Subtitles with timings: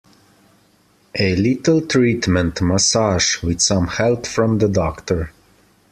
[1.19, 5.31] A little treatment, massage, with some help from the doctor.